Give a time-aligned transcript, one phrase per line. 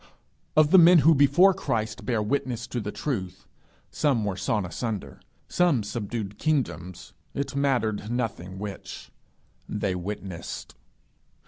[0.57, 3.45] Of the men who before Christ bare witness to the truth,
[3.91, 9.11] some were sawn asunder, some subdued kingdoms; it mattered nothing which:
[9.69, 10.73] they witnessed.